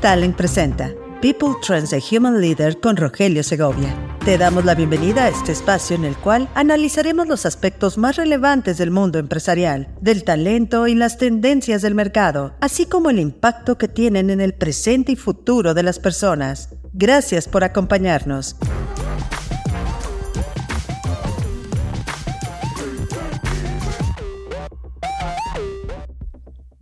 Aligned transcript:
Talent 0.00 0.34
presenta 0.34 0.94
People 1.20 1.56
Trends 1.60 1.92
a 1.92 1.98
Human 1.98 2.40
Leader 2.40 2.80
con 2.80 2.96
Rogelio 2.96 3.42
Segovia. 3.42 3.94
Te 4.24 4.38
damos 4.38 4.64
la 4.64 4.74
bienvenida 4.74 5.24
a 5.24 5.28
este 5.28 5.52
espacio 5.52 5.94
en 5.94 6.06
el 6.06 6.16
cual 6.16 6.48
analizaremos 6.54 7.28
los 7.28 7.44
aspectos 7.44 7.98
más 7.98 8.16
relevantes 8.16 8.78
del 8.78 8.90
mundo 8.90 9.18
empresarial, 9.18 9.88
del 10.00 10.24
talento 10.24 10.86
y 10.86 10.94
las 10.94 11.18
tendencias 11.18 11.82
del 11.82 11.94
mercado, 11.94 12.54
así 12.62 12.86
como 12.86 13.10
el 13.10 13.18
impacto 13.18 13.76
que 13.76 13.88
tienen 13.88 14.30
en 14.30 14.40
el 14.40 14.54
presente 14.54 15.12
y 15.12 15.16
futuro 15.16 15.74
de 15.74 15.82
las 15.82 15.98
personas. 15.98 16.70
Gracias 16.94 17.46
por 17.46 17.62
acompañarnos. 17.62 18.56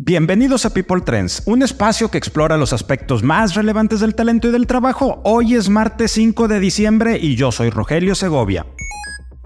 Bienvenidos 0.09 0.65
a 0.65 0.71
People 0.73 1.03
Trends, 1.03 1.43
un 1.45 1.62
espacio 1.62 2.11
que 2.11 2.17
explora 2.17 2.57
los 2.57 2.73
aspectos 2.73 3.23
más 3.23 3.55
relevantes 3.55 4.01
del 4.01 4.15
talento 4.15 4.48
y 4.48 4.53
del 4.53 4.67
trabajo. 4.67 5.21
Hoy 5.23 5.55
es 5.55 5.69
martes 5.69 6.12
5 6.12 6.48
de 6.48 6.61
diciembre 6.61 7.19
y 7.21 7.37
yo 7.37 7.53
soy 7.53 7.69
Rogelio 7.69 8.15
Segovia. 8.15 8.65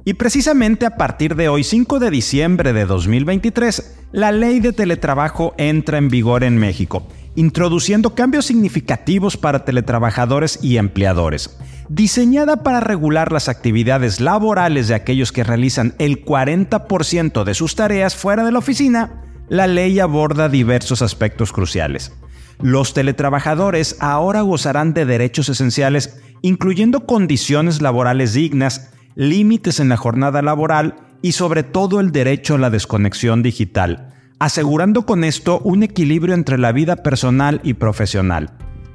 Y 0.05 0.15
precisamente 0.15 0.87
a 0.87 0.97
partir 0.97 1.35
de 1.35 1.49
hoy, 1.49 1.65
5 1.65 1.99
de 1.99 2.11
diciembre 2.13 2.73
de 2.73 2.85
2023, 2.87 4.05
la 4.13 4.31
ley 4.31 4.61
de 4.61 4.73
teletrabajo 4.73 5.53
entra 5.59 5.99
en 5.99 6.09
vigor 6.09 6.45
en 6.45 6.59
México, 6.59 7.09
introduciendo 7.35 8.15
cambios 8.15 8.47
significativos 8.47 9.37
para 9.37 9.65
teletrabajadores 9.65 10.61
y 10.63 10.77
empleadores. 10.77 11.59
Diseñada 11.89 12.63
para 12.63 12.79
regular 12.79 13.33
las 13.33 13.49
actividades 13.49 14.21
laborales 14.21 14.87
de 14.87 14.95
aquellos 14.95 15.33
que 15.33 15.43
realizan 15.43 15.97
el 15.99 16.25
40% 16.25 17.43
de 17.43 17.55
sus 17.55 17.75
tareas 17.75 18.15
fuera 18.15 18.45
de 18.45 18.53
la 18.53 18.61
oficina, 18.61 19.23
la 19.49 19.67
ley 19.67 20.01
aborda 20.01 20.49
diversos 20.49 21.03
aspectos 21.03 21.53
cruciales. 21.53 22.13
Los 22.61 22.95
teletrabajadores 22.95 23.97
ahora 24.01 24.43
gozarán 24.43 24.95
de 24.95 25.05
derechos 25.05 25.49
esenciales, 25.49 26.21
incluyendo 26.43 27.07
condiciones 27.07 27.83
laborales 27.83 28.35
dignas, 28.35 28.93
límites 29.15 29.81
en 29.81 29.89
la 29.89 29.97
jornada 29.97 30.43
laboral 30.43 30.95
y 31.23 31.33
sobre 31.33 31.63
todo 31.63 32.01
el 32.01 32.13
derecho 32.13 32.55
a 32.55 32.59
la 32.59 32.71
desconexión 32.71 33.43
digital, 33.43 34.15
asegurando 34.39 35.07
con 35.07 35.25
esto 35.25 35.61
un 35.61 35.83
equilibrio 35.83 36.35
entre 36.35 36.59
la 36.59 36.73
vida 36.73 36.97
personal 36.97 37.61
y 37.63 37.75
profesional. 37.75 38.51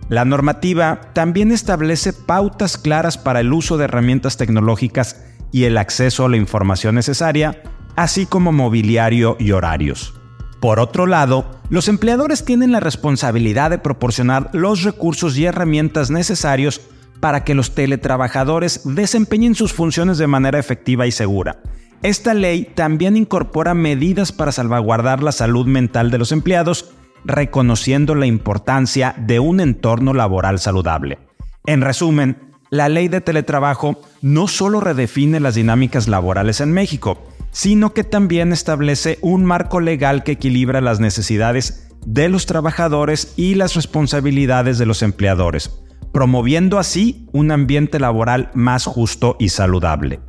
La 0.10 0.24
normativa 0.24 1.02
también 1.14 1.52
establece 1.52 2.14
pautas 2.14 2.78
claras 2.78 3.18
para 3.18 3.42
el 3.42 3.52
uso 3.52 3.78
de 3.78 3.86
herramientas 3.86 4.38
tecnológicas 4.38 5.24
y 5.52 5.66
el 5.66 5.78
acceso 5.78 6.26
a 6.26 6.30
la 6.30 6.38
información 6.38 6.96
necesaria, 6.96 7.62
así 7.96 8.26
como 8.26 8.54
mobiliario 8.54 9.36
y 9.40 9.52
horarios. 9.52 10.17
Por 10.60 10.80
otro 10.80 11.06
lado, 11.06 11.46
los 11.70 11.88
empleadores 11.88 12.44
tienen 12.44 12.72
la 12.72 12.80
responsabilidad 12.80 13.70
de 13.70 13.78
proporcionar 13.78 14.50
los 14.54 14.84
recursos 14.84 15.38
y 15.38 15.46
herramientas 15.46 16.10
necesarios 16.10 16.82
para 17.20 17.44
que 17.44 17.54
los 17.54 17.76
teletrabajadores 17.76 18.82
desempeñen 18.84 19.56
sus 19.56 19.74
funciones 19.74 20.18
de 20.18 20.28
manera 20.28 20.60
efectiva 20.60 21.06
y 21.06 21.12
segura. 21.12 21.62
Esta 22.04 22.34
ley 22.34 22.72
también 22.76 23.18
incorpora 23.18 23.74
medidas 23.74 24.32
para 24.32 24.52
salvaguardar 24.52 25.24
la 25.24 25.32
salud 25.32 25.66
mental 25.66 26.12
de 26.12 26.20
los 26.20 26.32
empleados, 26.32 26.92
reconociendo 27.26 28.16
la 28.16 28.28
importancia 28.28 29.16
de 29.18 29.40
un 29.40 29.60
entorno 29.60 30.14
laboral 30.14 30.60
saludable. 30.60 31.18
En 31.66 31.82
resumen, 31.82 32.54
la 32.70 32.90
ley 32.90 33.08
de 33.08 33.22
teletrabajo 33.22 34.00
no 34.22 34.48
solo 34.48 34.80
redefine 34.80 35.40
las 35.40 35.56
dinámicas 35.56 36.08
laborales 36.08 36.62
en 36.62 36.72
México, 36.72 37.24
sino 37.58 37.92
que 37.92 38.04
también 38.04 38.54
establece 38.54 39.18
un 39.24 39.44
marco 39.44 39.80
legal 39.80 40.24
que 40.24 40.34
equilibra 40.34 40.80
las 40.80 41.00
necesidades 41.00 41.90
de 42.06 42.30
los 42.30 42.46
trabajadores 42.46 43.34
y 43.36 43.56
las 43.56 43.74
responsabilidades 43.74 44.78
de 44.78 44.86
los 44.86 45.02
empleadores, 45.02 45.72
promoviendo 46.14 46.78
así 46.78 47.28
un 47.34 47.50
ambiente 47.50 48.00
laboral 48.00 48.52
más 48.54 48.86
justo 48.86 49.38
y 49.40 49.50
saludable. 49.50 50.20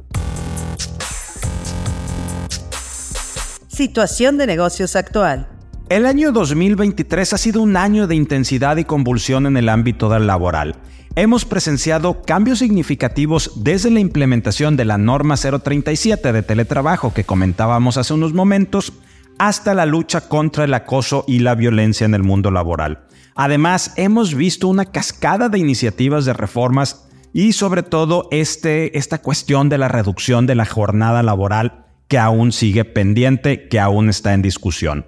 Situación 3.66 4.38
de 4.38 4.46
negocios 4.46 4.96
actual. 4.96 5.48
El 5.90 6.06
año 6.06 6.32
2023 6.32 7.34
ha 7.34 7.38
sido 7.38 7.60
un 7.60 7.76
año 7.76 8.06
de 8.06 8.14
intensidad 8.14 8.78
y 8.78 8.84
convulsión 8.84 9.44
en 9.44 9.58
el 9.58 9.68
ámbito 9.68 10.08
del 10.08 10.26
laboral 10.26 10.76
hemos 11.18 11.44
presenciado 11.44 12.22
cambios 12.22 12.60
significativos 12.60 13.50
desde 13.56 13.90
la 13.90 13.98
implementación 13.98 14.76
de 14.76 14.84
la 14.84 14.98
norma 14.98 15.34
037 15.36 16.32
de 16.32 16.42
teletrabajo 16.44 17.12
que 17.12 17.24
comentábamos 17.24 17.96
hace 17.96 18.14
unos 18.14 18.34
momentos, 18.34 18.92
hasta 19.36 19.74
la 19.74 19.84
lucha 19.84 20.28
contra 20.28 20.62
el 20.62 20.74
acoso 20.74 21.24
y 21.26 21.40
la 21.40 21.56
violencia 21.56 22.04
en 22.04 22.14
el 22.14 22.22
mundo 22.22 22.52
laboral. 22.52 23.06
Además, 23.34 23.94
hemos 23.96 24.34
visto 24.34 24.68
una 24.68 24.84
cascada 24.84 25.48
de 25.48 25.58
iniciativas 25.58 26.24
de 26.24 26.34
reformas 26.34 27.08
y 27.32 27.52
sobre 27.52 27.82
todo 27.82 28.28
este, 28.30 28.96
esta 28.96 29.18
cuestión 29.18 29.68
de 29.68 29.78
la 29.78 29.88
reducción 29.88 30.46
de 30.46 30.54
la 30.54 30.66
jornada 30.66 31.24
laboral 31.24 31.86
que 32.06 32.18
aún 32.18 32.52
sigue 32.52 32.84
pendiente, 32.84 33.66
que 33.68 33.80
aún 33.80 34.08
está 34.08 34.34
en 34.34 34.42
discusión. 34.42 35.06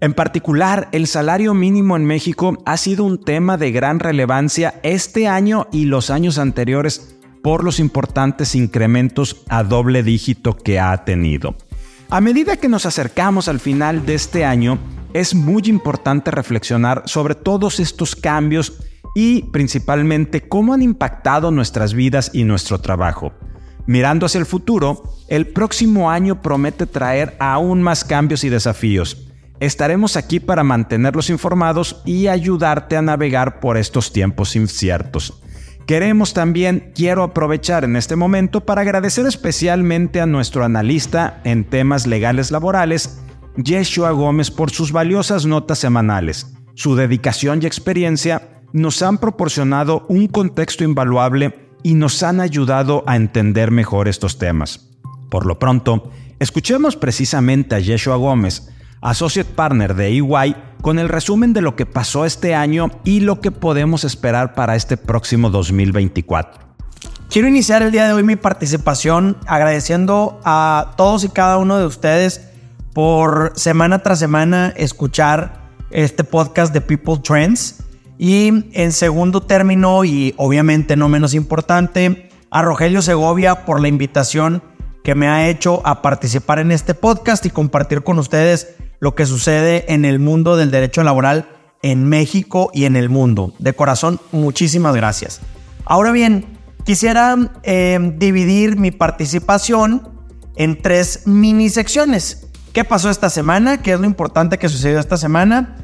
En 0.00 0.12
particular, 0.12 0.88
el 0.92 1.06
salario 1.06 1.54
mínimo 1.54 1.96
en 1.96 2.04
México 2.04 2.58
ha 2.66 2.76
sido 2.76 3.04
un 3.04 3.22
tema 3.22 3.56
de 3.56 3.70
gran 3.70 4.00
relevancia 4.00 4.74
este 4.82 5.28
año 5.28 5.68
y 5.72 5.84
los 5.84 6.10
años 6.10 6.38
anteriores 6.38 7.16
por 7.42 7.62
los 7.62 7.78
importantes 7.78 8.54
incrementos 8.54 9.44
a 9.48 9.62
doble 9.62 10.02
dígito 10.02 10.56
que 10.56 10.80
ha 10.80 11.04
tenido. 11.04 11.54
A 12.10 12.20
medida 12.20 12.56
que 12.56 12.68
nos 12.68 12.86
acercamos 12.86 13.48
al 13.48 13.60
final 13.60 14.04
de 14.04 14.14
este 14.14 14.44
año, 14.44 14.78
es 15.12 15.34
muy 15.34 15.62
importante 15.66 16.30
reflexionar 16.30 17.02
sobre 17.06 17.34
todos 17.34 17.78
estos 17.78 18.16
cambios 18.16 18.80
y 19.14 19.42
principalmente 19.52 20.48
cómo 20.48 20.74
han 20.74 20.82
impactado 20.82 21.52
nuestras 21.52 21.94
vidas 21.94 22.30
y 22.34 22.44
nuestro 22.44 22.80
trabajo. 22.80 23.32
Mirando 23.86 24.26
hacia 24.26 24.40
el 24.40 24.46
futuro, 24.46 25.04
el 25.28 25.46
próximo 25.46 26.10
año 26.10 26.42
promete 26.42 26.86
traer 26.86 27.36
aún 27.38 27.80
más 27.80 28.02
cambios 28.02 28.42
y 28.42 28.48
desafíos 28.48 29.28
Estaremos 29.60 30.16
aquí 30.16 30.40
para 30.40 30.64
mantenerlos 30.64 31.30
informados 31.30 32.02
y 32.04 32.26
ayudarte 32.26 32.96
a 32.96 33.02
navegar 33.02 33.60
por 33.60 33.76
estos 33.76 34.12
tiempos 34.12 34.56
inciertos. 34.56 35.40
Queremos 35.86 36.32
también, 36.32 36.92
quiero 36.94 37.22
aprovechar 37.22 37.84
en 37.84 37.96
este 37.96 38.16
momento 38.16 38.62
para 38.62 38.80
agradecer 38.80 39.26
especialmente 39.26 40.20
a 40.20 40.26
nuestro 40.26 40.64
analista 40.64 41.40
en 41.44 41.64
temas 41.64 42.06
legales 42.06 42.50
laborales, 42.50 43.20
Yeshua 43.56 44.10
Gómez, 44.10 44.50
por 44.50 44.70
sus 44.70 44.92
valiosas 44.92 45.44
notas 45.44 45.78
semanales. 45.78 46.54
Su 46.74 46.96
dedicación 46.96 47.60
y 47.62 47.66
experiencia 47.66 48.62
nos 48.72 49.02
han 49.02 49.18
proporcionado 49.18 50.06
un 50.08 50.26
contexto 50.26 50.82
invaluable 50.84 51.70
y 51.82 51.94
nos 51.94 52.22
han 52.22 52.40
ayudado 52.40 53.04
a 53.06 53.14
entender 53.14 53.70
mejor 53.70 54.08
estos 54.08 54.38
temas. 54.38 54.90
Por 55.30 55.46
lo 55.46 55.58
pronto, 55.58 56.10
escuchemos 56.38 56.96
precisamente 56.96 57.74
a 57.74 57.78
Yeshua 57.78 58.16
Gómez, 58.16 58.73
Associate 59.04 59.48
Partner 59.54 59.94
de 59.94 60.08
EY, 60.08 60.56
con 60.80 60.98
el 60.98 61.10
resumen 61.10 61.52
de 61.52 61.60
lo 61.60 61.76
que 61.76 61.84
pasó 61.84 62.24
este 62.24 62.54
año 62.54 62.90
y 63.04 63.20
lo 63.20 63.40
que 63.40 63.50
podemos 63.50 64.02
esperar 64.02 64.54
para 64.54 64.76
este 64.76 64.96
próximo 64.96 65.50
2024. 65.50 66.62
Quiero 67.28 67.48
iniciar 67.48 67.82
el 67.82 67.92
día 67.92 68.06
de 68.06 68.14
hoy 68.14 68.22
mi 68.22 68.36
participación 68.36 69.36
agradeciendo 69.46 70.40
a 70.44 70.94
todos 70.96 71.22
y 71.24 71.28
cada 71.28 71.58
uno 71.58 71.78
de 71.78 71.86
ustedes 71.86 72.48
por 72.94 73.52
semana 73.56 73.98
tras 73.98 74.20
semana 74.20 74.72
escuchar 74.76 75.70
este 75.90 76.24
podcast 76.24 76.72
de 76.72 76.80
People 76.80 77.18
Trends. 77.22 77.82
Y 78.16 78.70
en 78.72 78.92
segundo 78.92 79.42
término, 79.42 80.04
y 80.04 80.32
obviamente 80.38 80.96
no 80.96 81.10
menos 81.10 81.34
importante, 81.34 82.30
a 82.50 82.62
Rogelio 82.62 83.02
Segovia 83.02 83.66
por 83.66 83.82
la 83.82 83.88
invitación 83.88 84.62
que 85.02 85.14
me 85.14 85.28
ha 85.28 85.48
hecho 85.48 85.82
a 85.84 86.00
participar 86.00 86.60
en 86.60 86.72
este 86.72 86.94
podcast 86.94 87.44
y 87.44 87.50
compartir 87.50 88.02
con 88.02 88.18
ustedes 88.18 88.76
lo 89.00 89.14
que 89.14 89.26
sucede 89.26 89.92
en 89.92 90.04
el 90.04 90.18
mundo 90.18 90.56
del 90.56 90.70
derecho 90.70 91.02
laboral 91.02 91.48
en 91.82 92.08
México 92.08 92.70
y 92.72 92.86
en 92.86 92.96
el 92.96 93.10
mundo. 93.10 93.52
De 93.58 93.74
corazón, 93.74 94.20
muchísimas 94.32 94.96
gracias. 94.96 95.40
Ahora 95.84 96.12
bien, 96.12 96.46
quisiera 96.84 97.36
eh, 97.62 98.14
dividir 98.16 98.78
mi 98.78 98.90
participación 98.90 100.08
en 100.56 100.80
tres 100.80 101.26
mini 101.26 101.68
secciones. 101.68 102.46
¿Qué 102.72 102.84
pasó 102.84 103.10
esta 103.10 103.28
semana? 103.30 103.82
¿Qué 103.82 103.92
es 103.92 104.00
lo 104.00 104.06
importante 104.06 104.58
que 104.58 104.68
sucedió 104.68 104.98
esta 104.98 105.16
semana? 105.16 105.76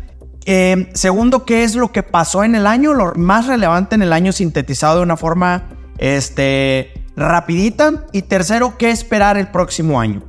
Eh, 0.47 0.91
segundo, 0.95 1.45
¿qué 1.45 1.65
es 1.65 1.75
lo 1.75 1.93
que 1.93 2.03
pasó 2.03 2.45
en 2.45 2.55
el 2.55 2.67
año? 2.67 2.95
Lo 2.95 3.13
más 3.15 3.47
relevante 3.47 3.95
en 3.95 4.03
el 4.03 4.13
año 4.13 4.33
sintetizado 4.33 4.97
de 4.97 5.03
una 5.03 5.17
forma 5.17 5.69
este, 5.99 6.93
rapidita. 7.15 8.07
Y 8.13 8.23
tercero, 8.23 8.77
¿qué 8.79 8.91
esperar 8.91 9.37
el 9.37 9.49
próximo 9.49 10.01
año? 10.01 10.23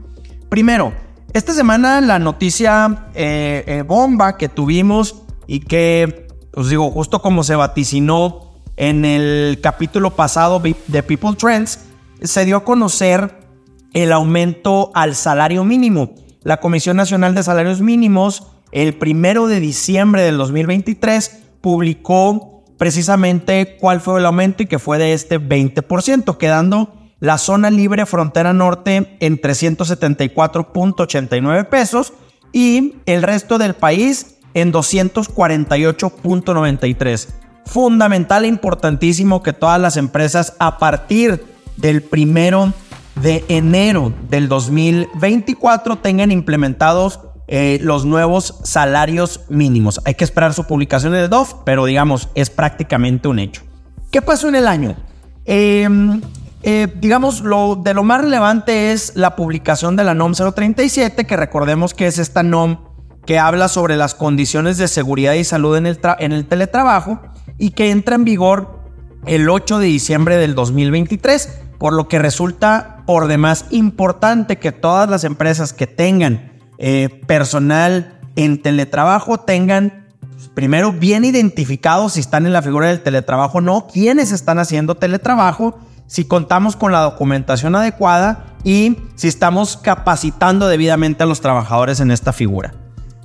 Primero, 0.49 0.93
esta 1.33 1.53
semana 1.53 2.01
la 2.01 2.19
noticia 2.19 3.07
eh, 3.13 3.63
eh, 3.65 3.83
bomba 3.83 4.37
que 4.37 4.49
tuvimos 4.49 5.23
y 5.47 5.61
que, 5.61 6.27
os 6.53 6.69
digo, 6.69 6.91
justo 6.91 7.21
como 7.21 7.43
se 7.43 7.55
vaticinó 7.55 8.51
en 8.75 9.05
el 9.05 9.59
capítulo 9.61 10.11
pasado 10.15 10.61
de 10.87 11.03
People 11.03 11.35
Trends, 11.37 11.79
se 12.21 12.45
dio 12.45 12.57
a 12.57 12.63
conocer 12.63 13.39
el 13.93 14.11
aumento 14.11 14.91
al 14.93 15.15
salario 15.15 15.63
mínimo. 15.63 16.15
La 16.43 16.57
Comisión 16.57 16.97
Nacional 16.97 17.35
de 17.35 17.43
Salarios 17.43 17.81
Mínimos, 17.81 18.47
el 18.71 18.93
primero 18.95 19.47
de 19.47 19.59
diciembre 19.59 20.23
del 20.23 20.37
2023, 20.37 21.39
publicó 21.61 22.63
precisamente 22.77 23.77
cuál 23.79 24.01
fue 24.01 24.19
el 24.19 24.25
aumento 24.25 24.63
y 24.63 24.65
que 24.65 24.79
fue 24.79 24.97
de 24.97 25.13
este 25.13 25.39
20%, 25.39 26.37
quedando 26.37 27.00
la 27.21 27.37
zona 27.37 27.69
libre 27.69 28.05
frontera 28.05 28.51
norte 28.51 29.15
en 29.21 29.39
374.89 29.39 31.69
pesos 31.69 32.11
y 32.51 32.95
el 33.05 33.23
resto 33.23 33.57
del 33.57 33.75
país 33.75 34.35
en 34.53 34.73
248.93. 34.73 37.29
Fundamental 37.65 38.43
e 38.43 38.47
importantísimo 38.47 39.41
que 39.43 39.53
todas 39.53 39.79
las 39.79 39.95
empresas 39.95 40.57
a 40.59 40.77
partir 40.79 41.45
del 41.77 42.01
primero 42.01 42.73
de 43.21 43.45
enero 43.47 44.11
del 44.29 44.49
2024 44.49 45.99
tengan 45.99 46.31
implementados 46.31 47.21
eh, 47.47 47.79
los 47.81 48.03
nuevos 48.03 48.59
salarios 48.63 49.41
mínimos. 49.47 50.01
Hay 50.05 50.15
que 50.15 50.23
esperar 50.23 50.53
su 50.53 50.65
publicación 50.65 51.13
el 51.13 51.29
DOF, 51.29 51.53
pero 51.65 51.85
digamos, 51.85 52.29
es 52.33 52.49
prácticamente 52.49 53.27
un 53.27 53.37
hecho. 53.39 53.61
¿Qué 54.09 54.23
pasó 54.23 54.49
en 54.49 54.55
el 54.55 54.67
año? 54.67 54.95
Em, 55.45 56.19
eh, 56.63 56.87
digamos, 56.99 57.41
lo, 57.41 57.75
de 57.75 57.93
lo 57.93 58.03
más 58.03 58.21
relevante 58.21 58.91
es 58.91 59.13
la 59.15 59.35
publicación 59.35 59.95
de 59.95 60.03
la 60.03 60.13
NOM 60.13 60.33
037, 60.33 61.25
que 61.25 61.37
recordemos 61.37 61.93
que 61.93 62.07
es 62.07 62.19
esta 62.19 62.43
NOM 62.43 62.77
que 63.25 63.39
habla 63.39 63.67
sobre 63.67 63.97
las 63.97 64.15
condiciones 64.15 64.77
de 64.77 64.87
seguridad 64.87 65.33
y 65.33 65.43
salud 65.43 65.75
en 65.77 65.85
el, 65.85 65.99
en 66.19 66.31
el 66.31 66.45
teletrabajo 66.45 67.19
y 67.57 67.71
que 67.71 67.91
entra 67.91 68.15
en 68.15 68.25
vigor 68.25 68.79
el 69.25 69.49
8 69.49 69.79
de 69.79 69.85
diciembre 69.87 70.37
del 70.37 70.55
2023, 70.55 71.59
por 71.77 71.93
lo 71.93 72.07
que 72.07 72.19
resulta 72.19 73.03
por 73.05 73.27
demás 73.27 73.65
importante 73.69 74.57
que 74.57 74.71
todas 74.71 75.09
las 75.09 75.23
empresas 75.23 75.73
que 75.73 75.87
tengan 75.87 76.51
eh, 76.77 77.09
personal 77.27 78.19
en 78.35 78.61
teletrabajo 78.61 79.39
tengan 79.39 80.07
pues, 80.19 80.47
primero 80.49 80.91
bien 80.91 81.25
identificados 81.25 82.13
si 82.13 82.19
están 82.19 82.45
en 82.45 82.53
la 82.53 82.61
figura 82.61 82.87
del 82.87 83.01
teletrabajo 83.01 83.59
o 83.59 83.61
no, 83.61 83.87
quiénes 83.91 84.31
están 84.31 84.59
haciendo 84.59 84.95
teletrabajo, 84.95 85.77
si 86.11 86.25
contamos 86.25 86.75
con 86.75 86.91
la 86.91 86.99
documentación 86.99 87.73
adecuada 87.73 88.43
y 88.65 88.97
si 89.15 89.29
estamos 89.29 89.77
capacitando 89.77 90.67
debidamente 90.67 91.23
a 91.23 91.25
los 91.25 91.39
trabajadores 91.39 92.01
en 92.01 92.11
esta 92.11 92.33
figura. 92.33 92.73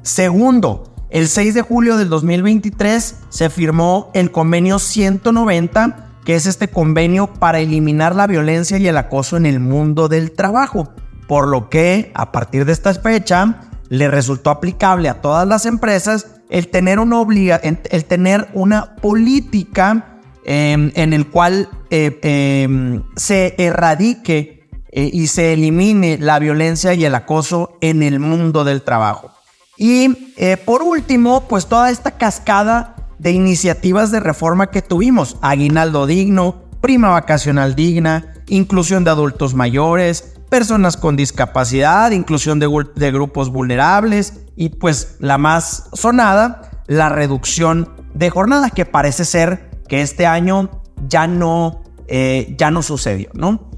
Segundo, 0.03 0.95
el 1.11 1.27
6 1.27 1.55
de 1.55 1.63
julio 1.63 1.97
del 1.97 2.09
2023 2.09 3.17
se 3.29 3.51
firmó 3.51 4.13
el 4.15 4.31
convenio 4.31 4.79
190, 4.79 6.11
que 6.25 6.37
es 6.37 6.47
este 6.47 6.69
convenio 6.69 7.27
para 7.27 7.59
eliminar 7.59 8.15
la 8.15 8.29
violencia 8.29 8.79
y 8.79 8.87
el 8.87 8.99
acoso 8.99 9.37
en 9.37 9.47
el 9.47 9.59
mundo 9.59 10.07
del 10.07 10.31
trabajo, 10.31 10.93
por 11.27 11.49
lo 11.49 11.69
que 11.69 12.13
a 12.15 12.31
partir 12.31 12.67
de 12.67 12.73
esta 12.73 12.95
fecha 12.95 13.63
le 13.89 14.07
resultó 14.07 14.51
aplicable 14.51 15.09
a 15.09 15.21
todas 15.21 15.49
las 15.49 15.67
empresas 15.67 16.29
el 16.51 16.69
tener 16.69 17.01
una, 17.01 17.21
el 17.57 18.05
tener 18.05 18.49
una 18.55 18.95
política 18.95 20.16
em, 20.47 20.93
en 20.95 21.13
el 21.13 21.27
cual 21.27 21.69
eh, 21.91 22.19
em, 22.23 23.03
se 23.17 23.55
erradique 23.59 24.69
eh, 24.93 25.11
y 25.13 25.27
se 25.27 25.53
elimine 25.53 26.17
la 26.19 26.39
violencia 26.39 26.95
y 26.95 27.05
el 27.05 27.15
acoso 27.15 27.77
en 27.81 28.03
el 28.03 28.21
mundo 28.21 28.65
del 28.65 28.83
trabajo. 28.83 29.31
Y 29.77 30.33
eh, 30.37 30.57
por 30.57 30.83
último, 30.83 31.49
pues 31.49 31.67
toda 31.67 31.91
esta 31.91 32.13
cascada 32.13 32.95
de 33.19 33.33
iniciativas 33.33 34.11
de 34.11 34.21
reforma 34.21 34.71
que 34.71 34.83
tuvimos, 34.83 35.37
aguinaldo 35.43 36.07
digno, 36.07 36.63
prima 36.81 37.11
vacacional 37.11 37.75
digna, 37.75 38.35
inclusión 38.49 39.05
de 39.05 39.11
adultos 39.11 39.55
mayores, 39.55 40.37
personas 40.49 40.97
con 40.97 41.17
discapacidad, 41.17 42.13
inclusión 42.13 42.59
de, 42.61 43.11
grupos 43.11 43.51
vulnerables 43.51 44.45
y 44.55 44.71
pues 44.71 45.17
la 45.19 45.39
más 45.39 45.91
sonada, 45.93 46.71
la 46.87 47.09
reducción 47.09 47.91
de 48.15 48.31
jornada 48.31 48.71
que 48.71 48.85
parece 48.87 49.25
ser 49.25 49.76
que 49.87 50.03
este 50.03 50.27
año 50.27 50.83
ya 51.09 51.27
no, 51.27 51.83
eh, 52.09 52.55
ya 52.59 52.71
no 52.71 52.83
sucedió, 52.83 53.31
¿no? 53.35 53.71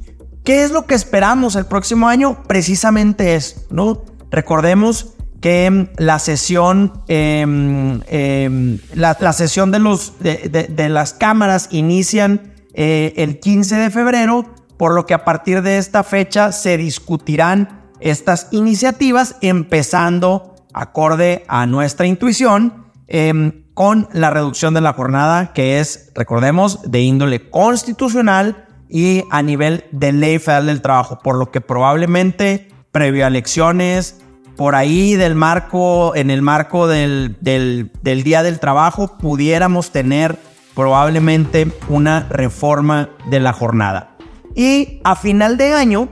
¿Qué 0.44 0.64
es 0.64 0.70
lo 0.70 0.86
que 0.86 0.94
esperamos 0.94 1.56
el 1.56 1.66
próximo 1.66 2.08
año? 2.08 2.42
Precisamente 2.46 3.34
es, 3.34 3.66
¿no? 3.70 4.02
Recordemos 4.30 5.14
que 5.40 5.90
la 5.98 6.18
sesión, 6.18 7.02
em, 7.06 8.00
em, 8.08 8.78
la, 8.94 9.32
sesión 9.32 9.70
de, 9.70 9.78
los, 9.78 10.14
de, 10.20 10.88
las 10.88 11.12
cámaras 11.12 11.68
inician 11.70 12.54
eh, 12.74 13.12
el 13.16 13.40
15 13.40 13.76
de 13.76 13.90
febrero, 13.90 14.46
por 14.76 14.94
lo 14.94 15.06
que 15.06 15.14
a 15.14 15.24
partir 15.24 15.62
de 15.62 15.78
esta 15.78 16.02
fecha 16.02 16.52
se 16.52 16.76
discutirán 16.76 17.90
estas 18.00 18.48
iniciativas, 18.50 19.36
empezando 19.42 20.54
acorde 20.72 21.44
a 21.48 21.66
nuestra 21.66 22.06
intuición 22.06 22.86
em, 23.06 23.64
con 23.78 24.08
la 24.12 24.30
reducción 24.30 24.74
de 24.74 24.80
la 24.80 24.92
jornada, 24.92 25.52
que 25.52 25.78
es, 25.78 26.10
recordemos, 26.16 26.90
de 26.90 27.00
índole 27.00 27.48
constitucional 27.48 28.66
y 28.88 29.22
a 29.30 29.40
nivel 29.40 29.84
de 29.92 30.10
ley 30.10 30.40
federal 30.40 30.66
del 30.66 30.82
trabajo, 30.82 31.20
por 31.22 31.36
lo 31.36 31.52
que 31.52 31.60
probablemente 31.60 32.70
previo 32.90 33.24
a 33.24 33.28
elecciones, 33.28 34.20
por 34.56 34.74
ahí 34.74 35.14
del 35.14 35.36
marco, 35.36 36.16
en 36.16 36.30
el 36.30 36.42
marco 36.42 36.88
del, 36.88 37.36
del, 37.40 37.92
Día 38.24 38.42
del 38.42 38.58
Trabajo, 38.58 39.16
pudiéramos 39.16 39.92
tener 39.92 40.40
probablemente 40.74 41.70
una 41.88 42.26
reforma 42.30 43.10
de 43.30 43.38
la 43.38 43.52
jornada. 43.52 44.16
Y 44.56 45.00
a 45.04 45.14
final 45.14 45.56
de 45.56 45.74
año, 45.74 46.08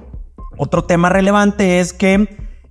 otro 0.56 0.84
tema 0.84 1.08
relevante 1.08 1.80
es 1.80 1.92
que 1.92 2.28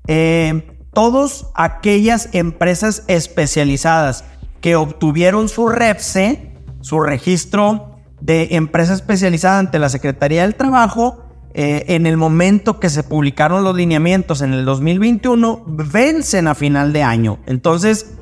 eh, 0.07 0.71
todas 0.93 1.47
aquellas 1.53 2.29
empresas 2.31 3.03
especializadas 3.09 4.23
que 4.65 4.75
obtuvieron 4.75 5.47
su 5.47 5.69
REPSE, 5.69 6.51
su 6.81 6.99
registro 6.99 7.99
de 8.19 8.55
empresa 8.55 8.95
especializada 8.95 9.59
ante 9.59 9.77
la 9.77 9.89
Secretaría 9.89 10.41
del 10.41 10.55
Trabajo, 10.55 11.23
eh, 11.53 11.85
en 11.89 12.07
el 12.07 12.17
momento 12.17 12.79
que 12.79 12.89
se 12.89 13.03
publicaron 13.03 13.63
los 13.63 13.75
lineamientos 13.75 14.41
en 14.41 14.53
el 14.53 14.65
2021, 14.65 15.61
vencen 15.67 16.47
a 16.47 16.55
final 16.55 16.93
de 16.93 17.03
año. 17.03 17.37
Entonces, 17.45 18.15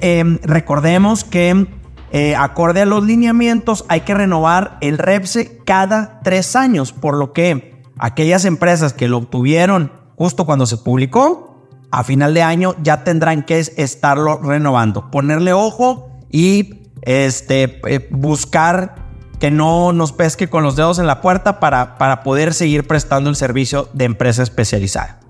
em, 0.00 0.40
recordemos 0.42 1.22
que 1.22 1.68
eh, 2.10 2.34
acorde 2.34 2.80
a 2.80 2.86
los 2.86 3.04
lineamientos 3.04 3.84
hay 3.86 4.00
que 4.00 4.14
renovar 4.14 4.78
el 4.80 4.98
REPSE 4.98 5.58
cada 5.64 6.18
tres 6.24 6.56
años, 6.56 6.90
por 6.92 7.16
lo 7.16 7.32
que 7.32 7.84
aquellas 8.00 8.44
empresas 8.46 8.94
que 8.94 9.06
lo 9.06 9.18
obtuvieron 9.18 9.92
justo 10.16 10.44
cuando 10.44 10.66
se 10.66 10.76
publicó, 10.76 11.53
a 11.94 12.02
final 12.02 12.34
de 12.34 12.42
año 12.42 12.74
ya 12.82 13.04
tendrán 13.04 13.44
que 13.44 13.60
estarlo 13.60 14.38
renovando, 14.38 15.12
ponerle 15.12 15.52
ojo 15.52 16.10
y 16.28 16.90
este, 17.02 17.80
eh, 17.86 18.08
buscar 18.10 18.96
que 19.38 19.52
no 19.52 19.92
nos 19.92 20.10
pesque 20.10 20.48
con 20.48 20.64
los 20.64 20.74
dedos 20.74 20.98
en 20.98 21.06
la 21.06 21.20
puerta 21.20 21.60
para, 21.60 21.96
para 21.96 22.24
poder 22.24 22.52
seguir 22.52 22.88
prestando 22.88 23.30
el 23.30 23.36
servicio 23.36 23.88
de 23.92 24.06
empresa 24.06 24.42
especializada. 24.42 25.20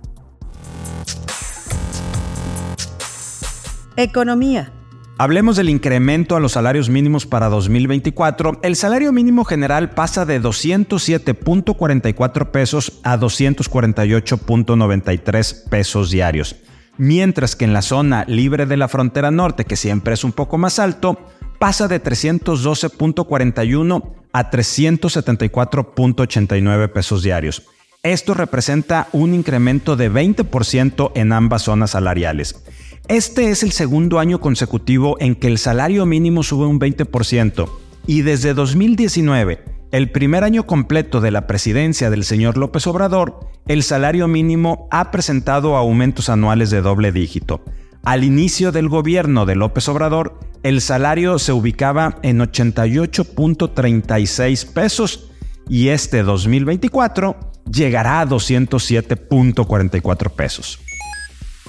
Economía. 3.96 4.72
Hablemos 5.16 5.54
del 5.54 5.68
incremento 5.68 6.34
a 6.34 6.40
los 6.40 6.50
salarios 6.52 6.88
mínimos 6.88 7.24
para 7.24 7.48
2024. 7.48 8.58
El 8.64 8.74
salario 8.74 9.12
mínimo 9.12 9.44
general 9.44 9.90
pasa 9.90 10.26
de 10.26 10.42
207.44 10.42 12.50
pesos 12.50 12.98
a 13.04 13.16
248.93 13.16 15.68
pesos 15.68 16.10
diarios, 16.10 16.56
mientras 16.98 17.54
que 17.54 17.64
en 17.64 17.72
la 17.72 17.82
zona 17.82 18.24
libre 18.26 18.66
de 18.66 18.76
la 18.76 18.88
frontera 18.88 19.30
norte, 19.30 19.66
que 19.66 19.76
siempre 19.76 20.14
es 20.14 20.24
un 20.24 20.32
poco 20.32 20.58
más 20.58 20.80
alto, 20.80 21.16
pasa 21.60 21.86
de 21.86 22.02
312.41 22.02 24.02
a 24.32 24.50
374.89 24.50 26.92
pesos 26.92 27.22
diarios. 27.22 27.62
Esto 28.04 28.34
representa 28.34 29.08
un 29.12 29.32
incremento 29.32 29.96
de 29.96 30.12
20% 30.12 31.12
en 31.14 31.32
ambas 31.32 31.62
zonas 31.62 31.92
salariales. 31.92 32.62
Este 33.08 33.50
es 33.50 33.62
el 33.62 33.72
segundo 33.72 34.18
año 34.18 34.42
consecutivo 34.42 35.16
en 35.20 35.34
que 35.34 35.46
el 35.46 35.56
salario 35.56 36.04
mínimo 36.04 36.42
sube 36.42 36.66
un 36.66 36.78
20% 36.78 37.66
y 38.06 38.20
desde 38.20 38.52
2019, 38.52 39.64
el 39.90 40.10
primer 40.10 40.44
año 40.44 40.66
completo 40.66 41.22
de 41.22 41.30
la 41.30 41.46
presidencia 41.46 42.10
del 42.10 42.24
señor 42.24 42.58
López 42.58 42.86
Obrador, 42.86 43.40
el 43.68 43.82
salario 43.82 44.28
mínimo 44.28 44.86
ha 44.90 45.10
presentado 45.10 45.74
aumentos 45.74 46.28
anuales 46.28 46.68
de 46.68 46.82
doble 46.82 47.10
dígito. 47.10 47.64
Al 48.02 48.22
inicio 48.22 48.70
del 48.70 48.90
gobierno 48.90 49.46
de 49.46 49.56
López 49.56 49.88
Obrador, 49.88 50.38
el 50.62 50.82
salario 50.82 51.38
se 51.38 51.52
ubicaba 51.52 52.18
en 52.20 52.40
88.36 52.40 54.72
pesos 54.74 55.30
y 55.70 55.88
este 55.88 56.22
2024 56.22 57.53
llegará 57.70 58.20
a 58.20 58.26
207.44 58.26 60.30
pesos. 60.30 60.80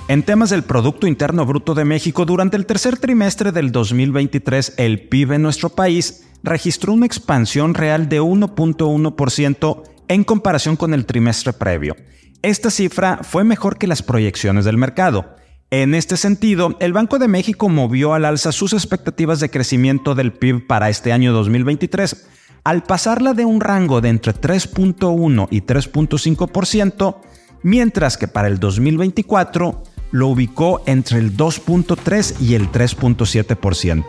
En 0.08 0.22
temas 0.22 0.52
del 0.52 0.64
Producto 0.64 1.08
Interno 1.08 1.48
Bruto 1.48 1.74
de 1.74 1.84
México, 1.84 2.26
durante 2.26 2.58
el 2.58 2.68
tercer 2.68 2.98
trimestre 2.98 3.52
del 3.52 3.72
2023, 3.72 4.76
el 4.78 5.08
PIB 5.08 5.32
en 5.34 5.42
nuestro 5.42 5.70
país 5.70 6.28
registró 6.44 6.94
una 6.94 7.08
expansión 7.08 7.74
real 7.74 8.08
de 8.08 8.22
1.1% 8.22 9.82
en 10.08 10.24
comparación 10.24 10.76
con 10.76 10.94
el 10.94 11.08
trimestre 11.08 11.54
previo. 11.54 11.96
Esta 12.44 12.70
cifra 12.70 13.22
fue 13.24 13.44
mejor 13.44 13.80
que 13.80 13.88
las 13.88 14.04
proyecciones 14.04 14.66
del 14.66 14.78
mercado. 14.78 15.36
En 15.72 15.96
este 15.96 16.18
sentido, 16.18 16.78
el 16.80 16.94
Banco 16.94 17.18
de 17.18 17.28
México 17.28 17.70
movió 17.70 18.14
al 18.14 18.26
alza 18.26 18.52
sus 18.52 18.74
expectativas 18.74 19.40
de 19.40 19.50
crecimiento 19.50 20.14
del 20.14 20.32
PIB 20.32 20.68
para 20.68 20.90
este 20.90 21.12
año 21.12 21.34
2023, 21.34 22.28
al 22.66 22.82
pasarla 22.82 23.34
de 23.34 23.46
un 23.46 23.62
rango 23.62 24.02
de 24.02 24.10
entre 24.10 24.34
3.1 24.34 25.48
y 25.52 25.62
3.5%, 25.62 27.16
mientras 27.62 28.18
que 28.18 28.28
para 28.28 28.48
el 28.48 28.60
2024 28.60 29.84
lo 30.12 30.28
ubicó 30.28 30.82
entre 30.88 31.20
el 31.20 31.38
2.3 31.38 32.42
y 32.42 32.56
el 32.56 32.72
3.7%. 32.72 34.04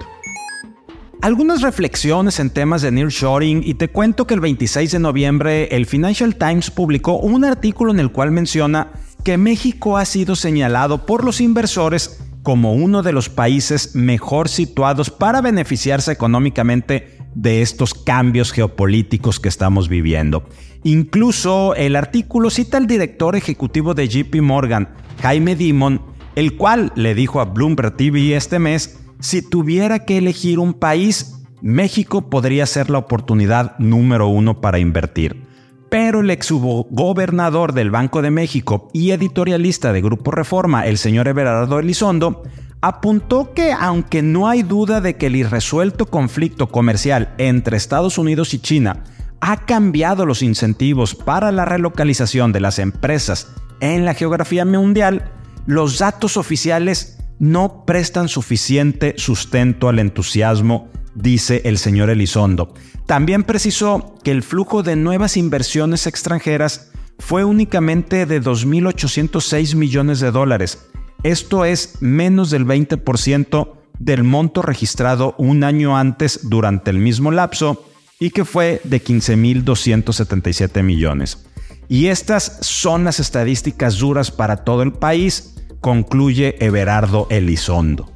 Algunas 1.21 1.61
reflexiones 1.61 2.41
en 2.41 2.51
temas 2.51 2.83
de 2.83 2.93
nearshoring 2.93 3.63
y 3.63 3.75
te 3.75 3.89
cuento 3.89 4.27
que 4.27 4.35
el 4.35 4.41
26 4.41 4.91
de 4.91 4.99
noviembre 5.01 5.69
el 5.77 5.85
Financial 5.85 6.35
Times 6.37 6.71
publicó 6.71 7.19
un 7.19 7.45
artículo 7.45 7.93
en 7.93 8.01
el 8.01 8.11
cual 8.11 8.31
menciona 8.31 8.89
que 9.23 9.37
México 9.37 9.99
ha 9.99 10.05
sido 10.07 10.35
señalado 10.35 11.05
por 11.05 11.25
los 11.25 11.41
inversores 11.41 12.23
como 12.43 12.75
uno 12.75 13.03
de 13.03 13.13
los 13.13 13.29
países 13.29 13.97
mejor 13.97 14.49
situados 14.49 15.11
para 15.11 15.41
beneficiarse 15.41 16.13
económicamente 16.13 17.16
de 17.37 17.61
estos 17.61 17.93
cambios 17.93 18.51
geopolíticos 18.51 19.39
que 19.39 19.49
estamos 19.49 19.89
viviendo. 19.89 20.49
Incluso 20.85 21.75
el 21.75 21.95
artículo 21.95 22.49
cita 22.49 22.79
al 22.79 22.87
director 22.87 23.37
ejecutivo 23.37 23.93
de 23.93 24.09
JP 24.09 24.41
Morgan, 24.41 24.89
Jaime 25.21 25.55
Dimon, 25.55 26.01
el 26.35 26.57
cual 26.57 26.93
le 26.97 27.15
dijo 27.15 27.41
a 27.41 27.45
Bloomberg 27.45 27.97
TV 27.97 28.35
este 28.35 28.59
mes 28.59 28.99
si 29.21 29.43
tuviera 29.43 30.01
que 30.01 30.19
elegir 30.19 30.59
un 30.59 30.75
país, 30.75 31.43
México 31.61 32.31
podría 32.31 32.65
ser 32.67 32.89
la 32.91 32.99
oportunidad 32.99 33.79
número 33.79 34.29
uno 34.29 34.61
para 34.61 34.79
invertir. 34.79 35.45
Pero 35.91 36.21
el 36.21 36.31
exgobernador 36.31 37.73
del 37.73 37.91
Banco 37.91 38.23
de 38.23 38.31
México 38.31 38.89
y 38.93 39.11
editorialista 39.11 39.93
de 39.93 40.03
Grupo 40.03 40.31
Reforma, 40.31 40.87
el 40.87 40.99
señor 40.99 41.29
Everardo 41.29 41.79
Elizondo, 41.79 42.43
apuntó 42.81 43.53
que 43.55 43.73
aunque 43.73 44.23
no 44.23 44.49
hay 44.49 44.63
duda 44.63 45.01
de 45.01 45.17
que 45.17 45.27
el 45.27 45.37
irresuelto 45.37 46.07
conflicto 46.07 46.69
comercial 46.69 47.35
entre 47.39 47.77
Estados 47.77 48.19
Unidos 48.19 48.55
y 48.55 48.59
China 48.59 49.05
ha 49.41 49.65
cambiado 49.65 50.27
los 50.27 50.43
incentivos 50.43 51.15
para 51.15 51.53
la 51.53 51.65
relocalización 51.65 52.53
de 52.53 52.61
las 52.61 52.79
empresas 52.79 53.49
en 53.81 54.05
la 54.05 54.15
geografía 54.15 54.65
mundial, 54.65 55.31
los 55.67 55.99
datos 55.99 56.37
oficiales 56.37 57.19
no 57.39 57.85
prestan 57.85 58.29
suficiente 58.29 59.15
sustento 59.19 59.89
al 59.89 59.99
entusiasmo, 59.99 60.89
dice 61.15 61.63
el 61.65 61.79
señor 61.79 62.11
Elizondo. 62.11 62.73
También 63.07 63.45
precisó 63.45 64.15
que 64.25 64.31
el 64.31 64.43
flujo 64.43 64.83
de 64.83 64.97
nuevas 64.97 65.37
inversiones 65.37 66.07
extranjeras 66.07 66.91
fue 67.19 67.45
únicamente 67.45 68.27
de 68.27 68.43
2.806 68.43 69.75
millones 69.75 70.21
de 70.21 70.31
dólares. 70.31 70.89
Esto 71.27 71.65
es 71.65 72.01
menos 72.01 72.51
del 72.51 72.65
20% 72.65 73.73
del 73.99 74.23
monto 74.23 74.63
registrado 74.63 75.35
un 75.39 75.65
año 75.65 75.97
antes 75.97 76.49
durante 76.49 76.93
el 76.93 76.99
mismo 76.99 77.33
lapso 77.33 77.85
y 78.21 78.31
que 78.31 78.45
fue 78.45 78.81
de 78.85 79.03
15.277 79.03 80.85
millones. 80.85 81.45
Y 81.89 82.07
estas 82.07 82.59
son 82.61 83.03
las 83.03 83.19
estadísticas 83.19 83.99
duras 83.99 84.31
para 84.31 84.59
todo 84.59 84.85
el 84.85 84.93
país 84.93 85.57
concluye 85.81 86.65
Everardo 86.65 87.27
Elizondo. 87.29 88.09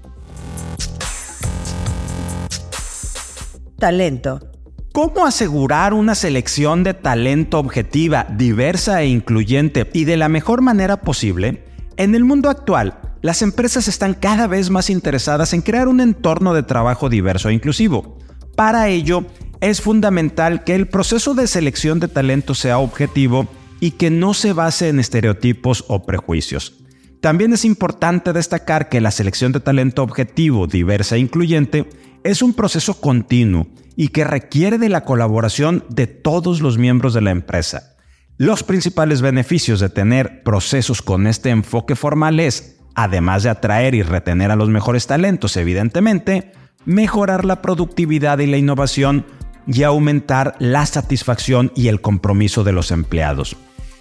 Talento. 3.77 4.53
¿Cómo 4.93 5.27
asegurar 5.27 5.95
una 5.95 6.15
selección 6.15 6.85
de 6.85 6.95
talento 6.95 7.59
objetiva, 7.59 8.29
diversa 8.31 9.03
e 9.03 9.09
incluyente 9.09 9.91
y 9.95 10.05
de 10.05 10.17
la 10.17 10.29
mejor 10.29 10.63
manera 10.63 11.01
posible? 11.01 11.65
En 12.01 12.15
el 12.15 12.25
mundo 12.25 12.49
actual, 12.49 13.00
las 13.23 13.43
empresas 13.43 13.89
están 13.89 14.15
cada 14.15 14.47
vez 14.47 14.71
más 14.71 14.91
interesadas 14.91 15.53
en 15.53 15.63
crear 15.63 15.89
un 15.89 16.01
entorno 16.01 16.55
de 16.55 16.63
trabajo 16.63 17.09
diverso 17.09 17.49
e 17.49 17.55
inclusivo. 17.55 18.19
Para 18.57 18.89
ello, 18.89 19.27
es 19.61 19.81
fundamental 19.81 20.65
que 20.65 20.75
el 20.75 20.89
proceso 20.89 21.35
de 21.35 21.47
selección 21.47 22.01
de 22.01 22.09
talento 22.09 22.55
sea 22.55 22.79
objetivo 22.79 23.47
y 23.79 23.93
que 23.93 24.11
no 24.11 24.35
se 24.35 24.53
base 24.53 24.89
en 24.89 25.01
estereotipos 25.01 25.85
o 25.89 26.05
prejuicios. 26.05 26.77
También 27.21 27.53
es 27.53 27.67
importante 27.67 28.33
destacar 28.33 28.89
que 28.89 29.01
la 29.01 29.11
selección 29.11 29.53
de 29.53 29.61
talento 29.61 30.03
objetivo, 30.03 30.67
diversa 30.67 31.17
e 31.17 31.21
incluyente 31.21 31.89
es 32.25 32.41
un 32.41 32.55
proceso 32.55 33.01
continuo 33.01 33.67
y 33.97 34.09
que 34.09 34.25
requiere 34.25 34.79
de 34.79 34.89
la 34.89 35.05
colaboración 35.05 35.85
de 35.91 36.07
todos 36.07 36.63
los 36.63 36.79
miembros 36.79 37.13
de 37.13 37.21
la 37.21 37.31
empresa. 37.31 37.97
Los 38.39 38.63
principales 38.63 39.21
beneficios 39.21 39.81
de 39.81 39.91
tener 39.91 40.43
procesos 40.43 41.03
con 41.03 41.27
este 41.27 41.51
enfoque 41.51 41.95
formal 41.95 42.41
es, 42.41 42.80
además 42.95 43.43
de 43.43 43.51
atraer 43.51 43.95
y 43.95 44.03
retener 44.03 44.51
a 44.51 44.57
los 44.57 44.69
mejores 44.69 45.07
talentos, 45.07 45.57
evidentemente, 45.57 46.53
mejorar 46.85 47.45
la 47.45 47.63
productividad 47.63 48.39
y 48.39 48.47
la 48.47 48.57
innovación 48.57 49.27
y 49.67 49.83
aumentar 49.83 50.57
la 50.59 50.87
satisfacción 50.87 51.73
y 51.75 51.89
el 51.89 52.01
compromiso 52.01 52.65
de 52.65 52.73
los 52.73 52.91
empleados. 52.91 53.57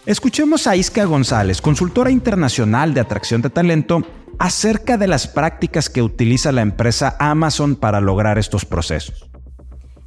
Escuchemos 0.05 0.65
a 0.65 0.75
Isca 0.75 1.05
González, 1.05 1.61
consultora 1.61 2.09
internacional 2.09 2.93
de 2.93 3.01
atracción 3.01 3.41
de 3.41 3.49
talento, 3.49 4.03
acerca 4.39 4.97
de 4.97 5.07
las 5.07 5.27
prácticas 5.27 5.89
que 5.89 6.01
utiliza 6.01 6.51
la 6.51 6.61
empresa 6.61 7.15
Amazon 7.19 7.75
para 7.75 7.99
lograr 8.01 8.37
estos 8.37 8.65
procesos. 8.65 9.29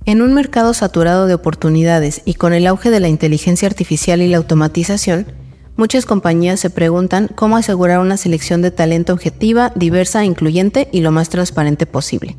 En 0.05 0.23
un 0.23 0.35
mercado 0.35 0.75
saturado 0.75 1.27
de 1.27 1.35
oportunidades 1.35 2.23
y 2.25 2.35
con 2.35 2.53
el 2.53 2.67
auge 2.67 2.91
de 2.91 2.99
la 2.99 3.09
inteligencia 3.09 3.69
artificial 3.69 4.21
y 4.21 4.29
la 4.29 4.39
automatización, 4.39 5.27
muchas 5.77 6.07
compañías 6.07 6.61
se 6.61 6.71
preguntan 6.71 7.29
cómo 7.35 7.57
asegurar 7.57 8.01
una 8.01 8.17
selección 8.17 8.63
de 8.63 8.71
talento 8.71 9.13
objetiva, 9.13 9.73
diversa, 9.75 10.25
incluyente 10.25 10.89
y 10.93 11.01
lo 11.01 11.11
más 11.11 11.29
transparente 11.29 11.87
posible. 11.87 12.37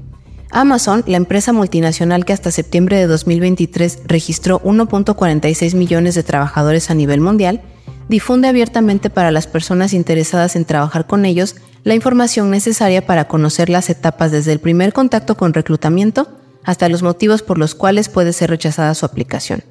Amazon, 0.51 1.03
la 1.07 1.17
empresa 1.17 1.51
multinacional 1.51 2.25
que 2.25 2.33
hasta 2.33 2.51
septiembre 2.51 2.97
de 2.97 3.07
2023 3.07 4.01
registró 4.05 4.61
1.46 4.61 5.75
millones 5.75 6.13
de 6.13 6.21
trabajadores 6.21 6.91
a 6.91 6.93
nivel 6.93 7.21
mundial, 7.21 7.61
difunde 8.07 8.47
abiertamente 8.47 9.09
para 9.09 9.31
las 9.31 9.47
personas 9.47 9.93
interesadas 9.93 10.55
en 10.55 10.65
trabajar 10.65 11.07
con 11.07 11.25
ellos 11.25 11.55
la 11.83 11.95
información 11.95 12.51
necesaria 12.51 13.05
para 13.05 13.27
conocer 13.27 13.69
las 13.69 13.89
etapas 13.89 14.31
desde 14.31 14.53
el 14.53 14.59
primer 14.59 14.93
contacto 14.93 15.35
con 15.35 15.53
reclutamiento 15.53 16.27
hasta 16.63 16.87
los 16.87 17.03
motivos 17.03 17.41
por 17.41 17.57
los 17.57 17.75
cuales 17.75 18.07
puede 18.07 18.31
ser 18.31 18.49
rechazada 18.49 18.93
su 18.93 19.05
aplicación. 19.05 19.63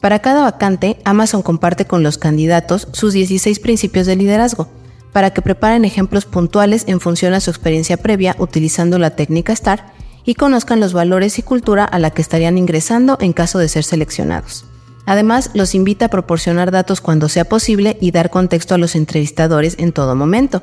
Para 0.00 0.20
cada 0.20 0.42
vacante, 0.42 0.98
Amazon 1.04 1.42
comparte 1.42 1.86
con 1.86 2.02
los 2.02 2.18
candidatos 2.18 2.88
sus 2.92 3.12
16 3.12 3.58
principios 3.58 4.06
de 4.06 4.16
liderazgo, 4.16 4.68
para 5.12 5.32
que 5.32 5.42
preparen 5.42 5.84
ejemplos 5.84 6.24
puntuales 6.24 6.84
en 6.86 7.00
función 7.00 7.34
a 7.34 7.40
su 7.40 7.50
experiencia 7.50 7.96
previa 7.96 8.36
utilizando 8.38 8.98
la 8.98 9.10
técnica 9.10 9.56
STAR 9.56 9.92
y 10.24 10.34
conozcan 10.34 10.78
los 10.78 10.92
valores 10.92 11.38
y 11.38 11.42
cultura 11.42 11.84
a 11.84 11.98
la 11.98 12.10
que 12.10 12.22
estarían 12.22 12.58
ingresando 12.58 13.18
en 13.20 13.32
caso 13.32 13.58
de 13.58 13.68
ser 13.68 13.82
seleccionados. 13.82 14.66
Además, 15.06 15.50
los 15.54 15.74
invita 15.74 16.04
a 16.04 16.10
proporcionar 16.10 16.70
datos 16.70 17.00
cuando 17.00 17.30
sea 17.30 17.46
posible 17.46 17.96
y 18.00 18.10
dar 18.10 18.28
contexto 18.30 18.74
a 18.74 18.78
los 18.78 18.94
entrevistadores 18.94 19.76
en 19.78 19.92
todo 19.92 20.14
momento. 20.14 20.62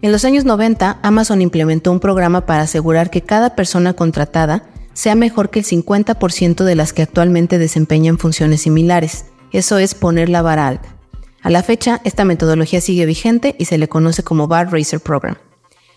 En 0.00 0.10
los 0.10 0.24
años 0.24 0.44
90, 0.44 1.00
Amazon 1.02 1.42
implementó 1.42 1.92
un 1.92 2.00
programa 2.00 2.46
para 2.46 2.62
asegurar 2.62 3.10
que 3.10 3.22
cada 3.22 3.54
persona 3.54 3.92
contratada 3.92 4.64
sea 4.94 5.14
mejor 5.14 5.50
que 5.50 5.58
el 5.58 5.64
50% 5.66 6.64
de 6.64 6.74
las 6.74 6.92
que 6.92 7.02
actualmente 7.02 7.58
desempeñan 7.58 8.18
funciones 8.18 8.62
similares. 8.62 9.26
Eso 9.52 9.78
es 9.78 9.94
poner 9.94 10.28
la 10.28 10.42
vara 10.42 10.66
alta. 10.66 10.96
A 11.42 11.50
la 11.50 11.62
fecha, 11.62 12.00
esta 12.04 12.24
metodología 12.24 12.80
sigue 12.80 13.04
vigente 13.04 13.54
y 13.58 13.66
se 13.66 13.76
le 13.76 13.86
conoce 13.86 14.22
como 14.22 14.48
Bar 14.48 14.72
Racer 14.72 15.00
Program. 15.00 15.36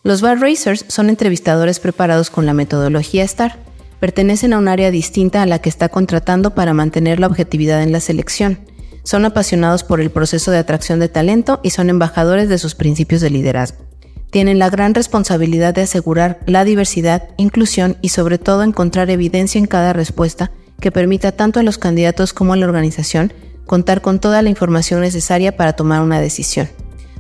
Los 0.04 0.22
bar 0.22 0.39
racers 0.39 0.86
son 0.89 1.10
entrevistadores 1.10 1.80
preparados 1.80 2.30
con 2.30 2.46
la 2.46 2.54
metodología 2.54 3.27
STAR. 3.27 3.58
Pertenecen 4.00 4.54
a 4.54 4.58
un 4.58 4.68
área 4.68 4.92
distinta 4.92 5.42
a 5.42 5.46
la 5.46 5.60
que 5.60 5.70
está 5.70 5.89
contratando 5.89 6.54
para 6.54 6.74
mantener 6.74 7.20
la 7.20 7.27
objetividad 7.27 7.82
en 7.82 7.92
la 7.92 8.00
selección. 8.00 8.60
Son 9.04 9.25
apasionados 9.25 9.84
por 9.84 10.01
el 10.01 10.12
proceso 10.12 10.51
de 10.51 10.58
atracción 10.58 11.00
de 11.00 11.10
talento 11.10 11.60
y 11.63 11.70
son 11.70 11.89
embajadores 11.89 12.50
de 12.50 12.58
sus 12.58 12.75
principios 12.75 13.22
de 13.22 13.30
liderazgo. 13.30 13.88
Tienen 14.29 14.60
la 14.60 14.69
gran 14.69 14.93
responsabilidad 14.93 15.74
de 15.74 15.81
asegurar 15.81 16.39
la 16.46 16.63
diversidad, 16.65 17.29
inclusión 17.38 17.98
y 18.01 18.10
sobre 18.10 18.38
todo 18.38 18.63
encontrar 18.63 19.10
evidencia 19.10 19.60
en 19.60 19.67
cada 19.67 19.93
respuesta 19.93 20.51
que 20.79 20.91
permita 20.91 21.31
tanto 21.31 21.60
a 21.60 21.63
los 21.63 21.77
candidatos 21.77 22.34
como 22.34 22.53
a 22.53 22.57
la 22.57 22.65
organización 22.65 23.34
contar 23.65 24.01
con 24.01 24.19
toda 24.19 24.41
la 24.41 24.50
información 24.50 25.01
necesaria 25.01 25.55
para 25.55 25.74
tomar 25.74 26.01
una 26.01 26.19
decisión. 26.19 26.69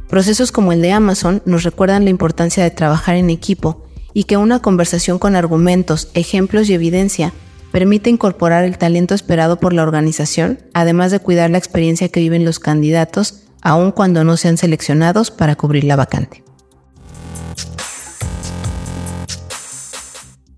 Procesos 0.09 0.51
como 0.51 0.71
el 0.71 0.81
de 0.81 0.91
Amazon 0.91 1.41
nos 1.45 1.63
recuerdan 1.63 2.05
la 2.05 2.09
importancia 2.09 2.63
de 2.63 2.71
trabajar 2.71 3.15
en 3.15 3.29
equipo 3.29 3.85
y 4.13 4.23
que 4.23 4.37
una 4.37 4.61
conversación 4.61 5.19
con 5.19 5.35
argumentos, 5.35 6.09
ejemplos 6.13 6.69
y 6.69 6.73
evidencia 6.73 7.33
permite 7.71 8.09
incorporar 8.09 8.63
el 8.63 8.77
talento 8.77 9.13
esperado 9.13 9.59
por 9.59 9.73
la 9.73 9.83
organización, 9.83 10.59
además 10.73 11.11
de 11.11 11.19
cuidar 11.19 11.49
la 11.49 11.57
experiencia 11.57 12.09
que 12.09 12.21
viven 12.21 12.45
los 12.45 12.59
candidatos, 12.59 13.43
aun 13.61 13.91
cuando 13.91 14.23
no 14.23 14.37
sean 14.37 14.57
seleccionados 14.57 15.31
para 15.31 15.55
cubrir 15.55 15.83
la 15.83 15.97
vacante. 15.97 16.46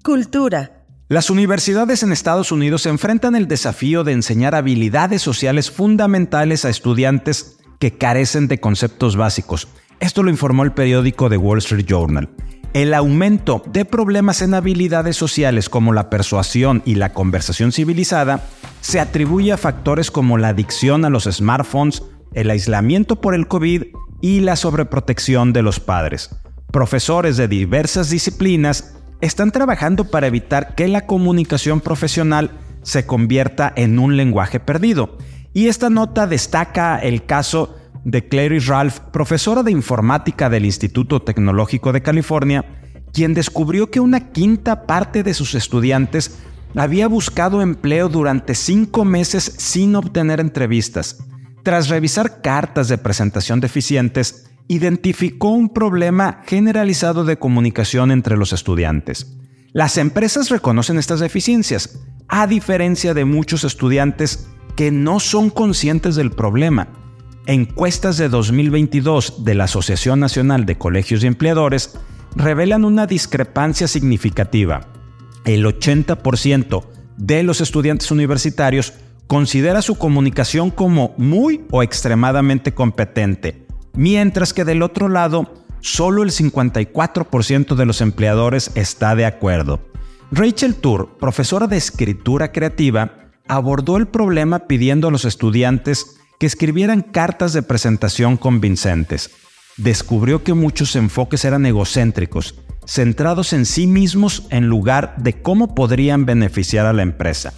Cultura. 0.04 0.86
Las 1.10 1.30
universidades 1.30 2.04
en 2.04 2.14
Estados 2.14 2.54
Unidos 2.54 2.86
enfrentan 2.86 3.36
el 3.36 3.50
desafío 3.50 4.06
de 4.06 4.14
enseñar 4.14 4.56
habilidades 4.56 5.22
sociales 5.22 5.72
fundamentales 5.72 6.64
a 6.64 6.70
estudiantes 6.70 7.58
que 7.80 7.98
carecen 7.98 8.48
de 8.48 8.60
conceptos 8.60 9.16
básicos, 9.18 9.68
Esto 10.00 10.24
lo 10.24 10.30
informó 10.30 10.64
el 10.64 10.72
periódico 10.72 11.30
The 11.30 11.36
Wall 11.36 11.58
Street 11.58 11.86
Journal. 11.86 12.30
El 12.74 12.94
aumento 12.94 13.62
de 13.68 13.84
problemas 13.84 14.42
en 14.42 14.54
habilidades 14.54 15.18
sociales 15.18 15.68
como 15.68 15.92
la 15.92 16.10
persuasión 16.10 16.82
y 16.86 16.96
la 16.96 17.12
conversación 17.12 17.74
civilizada 17.74 18.46
se 18.80 19.02
atribuye 19.02 19.52
a 19.52 19.58
factores 19.58 20.10
como 20.12 20.38
la 20.38 20.50
adicción 20.50 21.04
a 21.04 21.10
los 21.10 21.26
smartphones, 21.26 22.04
el 22.34 22.50
aislamiento 22.50 23.20
por 23.20 23.36
el 23.36 23.50
COVID 23.50 23.88
y 24.22 24.40
la 24.40 24.56
sobreprotección 24.56 25.52
de 25.52 25.64
los 25.64 25.82
padres. 25.82 26.30
Profesores 26.72 27.36
de 27.36 27.50
diversas 27.50 28.10
disciplinas 28.10 28.99
están 29.22 29.52
trabajando 29.52 30.06
para 30.06 30.28
evitar 30.28 30.76
que 30.76 30.88
la 30.88 31.06
comunicación 31.06 31.82
profesional 31.82 32.52
se 32.84 33.06
convierta 33.06 33.72
en 33.76 34.00
un 34.00 34.18
lenguaje 34.18 34.60
perdido. 34.60 35.18
Y 35.54 35.68
esta 35.68 35.90
nota 35.90 36.28
destaca 36.28 36.98
el 37.00 37.26
caso 37.26 37.76
de 38.04 38.28
Clary 38.28 38.60
Ralph, 38.60 39.00
profesora 39.12 39.64
de 39.64 39.72
informática 39.72 40.50
del 40.50 40.66
Instituto 40.66 41.22
Tecnológico 41.22 41.92
de 41.92 42.02
California, 42.02 42.66
quien 43.14 43.34
descubrió 43.34 43.90
que 43.92 44.00
una 44.00 44.32
quinta 44.32 44.86
parte 44.86 45.24
de 45.24 45.34
sus 45.34 45.56
estudiantes 45.56 46.40
había 46.76 47.08
buscado 47.08 47.62
empleo 47.62 48.10
durante 48.10 48.56
cinco 48.56 49.04
meses 49.04 49.44
sin 49.58 49.96
obtener 49.96 50.40
entrevistas. 50.40 51.18
Tras 51.64 51.90
revisar 51.90 52.42
cartas 52.42 52.88
de 52.88 52.98
presentación 52.98 53.60
deficientes, 53.60 54.49
identificó 54.70 55.50
un 55.50 55.68
problema 55.68 56.42
generalizado 56.46 57.26
de 57.26 57.38
comunicación 57.38 58.12
entre 58.12 58.38
los 58.38 58.54
estudiantes. 58.54 59.36
Las 59.74 59.98
empresas 59.98 60.50
reconocen 60.50 60.98
estas 60.98 61.20
deficiencias, 61.20 62.00
a 62.30 62.48
diferencia 62.48 63.14
de 63.14 63.26
muchos 63.26 63.66
estudiantes 63.66 64.48
que 64.78 64.92
no 64.92 65.20
son 65.20 65.50
conscientes 65.50 66.16
del 66.16 66.32
problema 66.32 66.88
Encuestas 67.50 68.18
de 68.18 68.30
2022 68.30 69.44
de 69.44 69.56
la 69.56 69.64
Asociación 69.64 70.20
Nacional 70.20 70.68
de 70.68 70.78
Colegios 70.78 71.24
y 71.24 71.26
Empleadores 71.26 71.98
revelan 72.36 72.86
una 72.86 73.08
discrepancia 73.08 73.88
significativa. 73.88 74.82
El 75.46 75.66
80% 75.66 76.84
de 77.18 77.42
los 77.42 77.60
estudiantes 77.60 78.12
universitarios 78.12 78.94
considera 79.26 79.82
su 79.82 79.98
comunicación 79.98 80.70
como 80.70 81.16
muy 81.18 81.66
o 81.72 81.82
extremadamente 81.82 82.76
competente, 82.76 83.66
mientras 84.00 84.54
que 84.54 84.64
del 84.64 84.82
otro 84.82 85.10
lado, 85.10 85.54
solo 85.82 86.24
el 86.24 86.32
54% 86.32 87.76
de 87.76 87.86
los 87.86 88.00
empleadores 88.00 88.72
está 88.76 89.14
de 89.14 89.26
acuerdo. 89.26 89.82
Rachel 90.32 90.76
Tour, 90.76 91.18
profesora 91.20 91.68
de 91.68 91.76
escritura 91.76 92.54
creativa, 92.54 93.28
abordó 93.50 93.98
el 93.98 94.08
problema 94.08 94.60
pidiendo 94.68 95.10
a 95.10 95.12
los 95.12 95.26
estudiantes 95.26 96.18
que 96.40 96.46
escribieran 96.46 97.02
cartas 97.02 97.52
de 97.52 97.62
presentación 97.62 98.38
convincentes. 98.38 99.32
Descubrió 99.76 100.46
que 100.46 100.54
muchos 100.54 100.96
enfoques 100.96 101.44
eran 101.44 101.66
egocéntricos, 101.66 102.56
centrados 102.86 103.52
en 103.52 103.66
sí 103.66 103.86
mismos 103.86 104.48
en 104.50 104.68
lugar 104.68 105.16
de 105.18 105.42
cómo 105.42 105.76
podrían 105.76 106.26
beneficiar 106.26 106.86
a 106.86 106.94
la 106.94 107.02
empresa. 107.02 107.54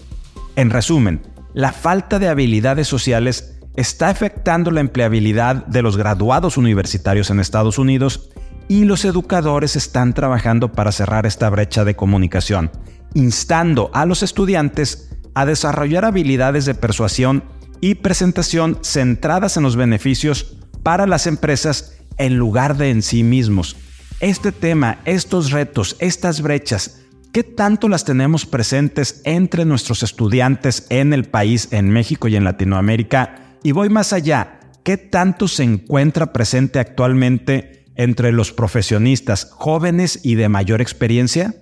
En 0.56 0.72
resumen, 0.72 1.22
la 1.54 1.72
falta 1.72 2.18
de 2.18 2.30
habilidades 2.30 2.88
sociales 2.88 3.51
está 3.76 4.10
afectando 4.10 4.72
la 4.72 4.82
empleabilidad 4.82 5.66
de 5.68 5.82
los 5.82 5.98
graduados 5.98 6.58
universitarios 6.58 7.30
en 7.30 7.40
Estados 7.40 7.78
Unidos 7.78 8.30
y 8.68 8.86
los 8.86 9.06
educadores 9.06 9.76
están 9.76 10.14
trabajando 10.14 10.72
para 10.72 10.92
cerrar 10.92 11.26
esta 11.26 11.50
brecha 11.50 11.84
de 11.84 11.96
comunicación, 11.96 12.72
instando 13.14 13.92
a 13.94 14.06
los 14.06 14.24
estudiantes 14.24 15.10
a 15.34 15.46
desarrollar 15.46 16.06
habilidades 16.06 16.66
de 16.66 16.76
persuasión 16.76 17.44
y 17.80 17.96
presentación 17.96 18.78
centradas 18.82 19.58
en 19.58 19.64
los 19.64 19.76
beneficios 19.76 20.58
para 20.84 21.08
las 21.08 21.28
empresas 21.28 21.98
en 22.18 22.38
lugar 22.38 22.78
de 22.78 22.92
en 22.92 23.02
sí 23.02 23.24
mismos. 23.24 23.76
Este 24.20 24.52
tema, 24.52 25.00
estos 25.06 25.52
retos, 25.52 25.96
estas 26.00 26.42
brechas, 26.42 27.02
¿qué 27.32 27.44
tanto 27.44 27.90
las 27.90 28.06
tenemos 28.06 28.46
presentes 28.46 29.22
entre 29.24 29.66
nuestros 29.66 30.04
estudiantes 30.04 30.86
en 30.90 31.14
el 31.14 31.26
país, 31.26 31.70
en 31.72 31.90
México 31.90 32.28
y 32.28 32.36
en 32.36 32.44
Latinoamérica? 32.44 33.51
Y 33.64 33.74
voy 33.74 33.90
más 33.90 34.12
allá, 34.12 34.60
¿qué 34.84 34.98
tanto 34.98 35.48
se 35.48 35.64
encuentra 35.64 36.34
presente 36.34 36.80
actualmente 36.80 37.86
entre 37.96 38.32
los 38.32 38.52
profesionistas 38.52 39.48
jóvenes 39.52 40.20
y 40.24 40.34
de 40.34 40.50
mayor 40.50 40.82
experiencia? 40.82 41.54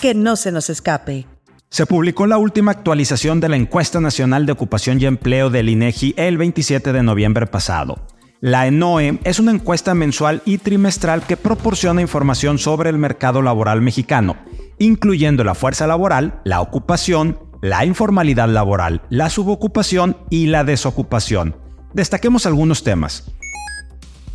Que 0.00 0.14
no 0.14 0.36
se 0.36 0.52
nos 0.52 0.70
escape. 0.70 1.26
Se 1.70 1.86
publicó 1.86 2.28
la 2.28 2.38
última 2.38 2.70
actualización 2.70 3.40
de 3.40 3.48
la 3.48 3.56
Encuesta 3.56 4.00
Nacional 4.00 4.46
de 4.46 4.52
Ocupación 4.52 5.00
y 5.00 5.06
Empleo 5.06 5.50
del 5.50 5.68
INEGI 5.68 6.14
el 6.16 6.38
27 6.38 6.92
de 6.92 7.02
noviembre 7.02 7.48
pasado. 7.48 8.06
La 8.40 8.68
ENOE 8.68 9.18
es 9.24 9.40
una 9.40 9.50
encuesta 9.50 9.94
mensual 9.94 10.42
y 10.44 10.58
trimestral 10.58 11.26
que 11.26 11.36
proporciona 11.36 12.02
información 12.02 12.58
sobre 12.58 12.90
el 12.90 12.98
mercado 12.98 13.42
laboral 13.42 13.80
mexicano, 13.80 14.36
incluyendo 14.78 15.42
la 15.42 15.54
fuerza 15.54 15.86
laboral, 15.86 16.40
la 16.44 16.60
ocupación, 16.60 17.40
la 17.62 17.84
informalidad 17.84 18.48
laboral, 18.48 19.02
la 19.10 19.30
subocupación 19.30 20.16
y 20.30 20.46
la 20.46 20.64
desocupación. 20.64 21.56
Destaquemos 21.94 22.46
algunos 22.46 22.82
temas. 22.82 23.36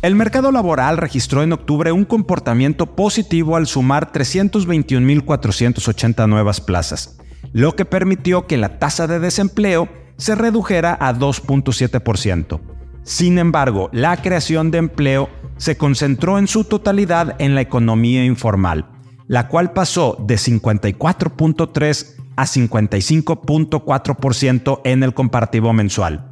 El 0.02 0.14
mercado 0.16 0.50
laboral 0.50 0.98
registró 0.98 1.44
en 1.44 1.52
octubre 1.52 1.92
un 1.92 2.04
comportamiento 2.04 2.96
positivo 2.96 3.54
al 3.56 3.68
sumar 3.68 4.10
321.480 4.10 6.28
nuevas 6.28 6.60
plazas, 6.60 7.20
lo 7.52 7.76
que 7.76 7.84
permitió 7.84 8.48
que 8.48 8.56
la 8.56 8.80
tasa 8.80 9.06
de 9.06 9.20
desempleo 9.20 9.88
se 10.16 10.34
redujera 10.34 10.98
a 11.00 11.14
2.7%. 11.14 12.60
Sin 13.04 13.38
embargo, 13.38 13.90
la 13.92 14.16
creación 14.16 14.72
de 14.72 14.78
empleo 14.78 15.30
se 15.56 15.76
concentró 15.76 16.38
en 16.38 16.48
su 16.48 16.64
totalidad 16.64 17.40
en 17.40 17.54
la 17.54 17.60
economía 17.60 18.24
informal, 18.24 18.90
la 19.28 19.46
cual 19.48 19.72
pasó 19.72 20.16
de 20.26 20.34
54.3 20.34 22.21
a 22.36 22.44
55.4% 22.44 24.80
en 24.84 25.02
el 25.02 25.14
comparativo 25.14 25.72
mensual. 25.72 26.28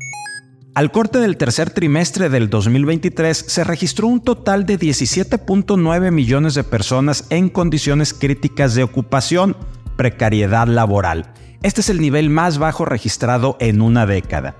Al 0.74 0.92
corte 0.92 1.18
del 1.18 1.36
tercer 1.36 1.70
trimestre 1.70 2.28
del 2.28 2.48
2023 2.48 3.36
se 3.36 3.64
registró 3.64 4.06
un 4.06 4.20
total 4.20 4.66
de 4.66 4.78
17.9 4.78 6.12
millones 6.12 6.54
de 6.54 6.62
personas 6.62 7.24
en 7.30 7.48
condiciones 7.48 8.14
críticas 8.14 8.76
de 8.76 8.84
ocupación, 8.84 9.56
precariedad 9.96 10.68
laboral. 10.68 11.32
Este 11.62 11.80
es 11.80 11.90
el 11.90 12.00
nivel 12.00 12.30
más 12.30 12.58
bajo 12.58 12.84
registrado 12.84 13.56
en 13.58 13.82
una 13.82 14.06
década. 14.06 14.54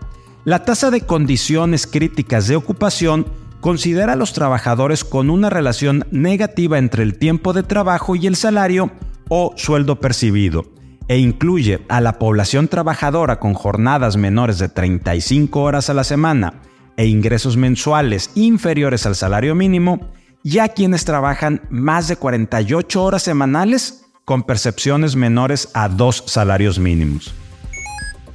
La 0.44 0.64
tasa 0.64 0.90
de 0.90 1.02
condiciones 1.02 1.86
críticas 1.86 2.48
de 2.48 2.56
ocupación 2.56 3.26
considera 3.60 4.14
a 4.14 4.16
los 4.16 4.32
trabajadores 4.32 5.04
con 5.04 5.30
una 5.30 5.48
relación 5.48 6.06
negativa 6.10 6.78
entre 6.78 7.04
el 7.04 7.18
tiempo 7.18 7.52
de 7.52 7.62
trabajo 7.62 8.16
y 8.16 8.26
el 8.26 8.34
salario 8.36 8.90
o 9.28 9.52
sueldo 9.56 10.00
percibido, 10.00 10.66
e 11.10 11.18
incluye 11.18 11.80
a 11.88 12.00
la 12.00 12.20
población 12.20 12.68
trabajadora 12.68 13.40
con 13.40 13.52
jornadas 13.52 14.16
menores 14.16 14.60
de 14.60 14.68
35 14.68 15.60
horas 15.60 15.90
a 15.90 15.94
la 15.94 16.04
semana 16.04 16.60
e 16.96 17.06
ingresos 17.06 17.56
mensuales 17.56 18.30
inferiores 18.36 19.06
al 19.06 19.16
salario 19.16 19.56
mínimo, 19.56 20.12
y 20.44 20.60
a 20.60 20.68
quienes 20.68 21.04
trabajan 21.04 21.62
más 21.68 22.06
de 22.06 22.14
48 22.14 23.02
horas 23.02 23.24
semanales 23.24 24.04
con 24.24 24.44
percepciones 24.44 25.16
menores 25.16 25.70
a 25.74 25.88
dos 25.88 26.22
salarios 26.28 26.78
mínimos. 26.78 27.34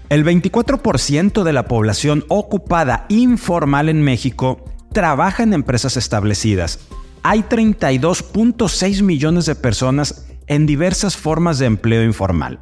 El 0.10 0.26
24% 0.26 1.44
de 1.44 1.54
la 1.54 1.70
población 1.70 2.26
ocupada 2.28 3.06
informal 3.08 3.88
en 3.88 4.04
México 4.04 4.66
trabaja 4.92 5.44
en 5.44 5.54
empresas 5.54 5.96
establecidas. 5.96 6.80
Hay 7.24 7.44
32.6 7.44 9.02
millones 9.02 9.46
de 9.46 9.56
personas 9.56 10.25
en 10.48 10.66
diversas 10.66 11.18
formas 11.18 11.60
de 11.60 11.66
empleo 11.66 12.04
informal. 12.04 12.60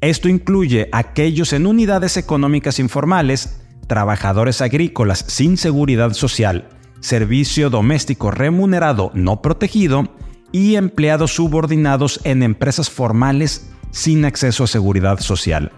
Esto 0.00 0.28
incluye 0.28 0.88
aquellos 0.92 1.52
en 1.52 1.66
unidades 1.66 2.16
económicas 2.16 2.78
informales, 2.78 3.60
trabajadores 3.86 4.60
agrícolas 4.60 5.24
sin 5.28 5.56
seguridad 5.56 6.12
social, 6.12 6.68
servicio 7.00 7.70
doméstico 7.70 8.30
remunerado 8.30 9.10
no 9.14 9.42
protegido 9.42 10.08
y 10.50 10.76
empleados 10.76 11.34
subordinados 11.34 12.20
en 12.24 12.42
empresas 12.42 12.90
formales 12.90 13.70
sin 13.90 14.24
acceso 14.24 14.64
a 14.64 14.66
seguridad 14.66 15.20
social. 15.20 15.72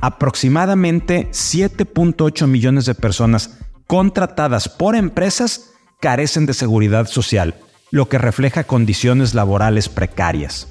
Aproximadamente 0.00 1.28
7.8 1.30 2.46
millones 2.46 2.86
de 2.86 2.94
personas 2.94 3.58
contratadas 3.86 4.68
por 4.68 4.94
empresas 4.94 5.72
carecen 6.00 6.46
de 6.46 6.54
seguridad 6.54 7.06
social, 7.06 7.54
lo 7.90 8.08
que 8.08 8.18
refleja 8.18 8.64
condiciones 8.64 9.34
laborales 9.34 9.88
precarias. 9.88 10.69